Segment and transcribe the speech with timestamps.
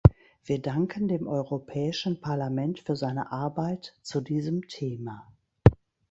[0.43, 5.31] Wir danken dem Europäischen Parlament für seine Arbeit zu diesem Thema.